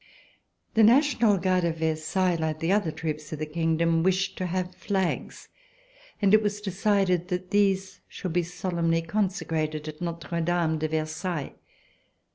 [0.73, 4.73] The National Guard of Versailles, like the other troops of the kingdom, wished to have
[4.73, 5.47] flags,
[6.19, 10.87] and it was decided that these should be solemnly con secrated at Notre Dame de
[10.87, 11.53] Versailles.